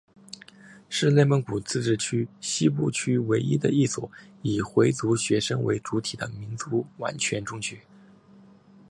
[0.89, 4.09] 是内蒙古自治区西部区唯一的一所
[4.41, 7.79] 以回族学生为主体的民族完全中学。